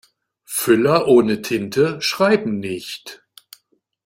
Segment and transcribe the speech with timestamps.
[0.47, 3.23] Füller ohne Tinte schreiben nicht.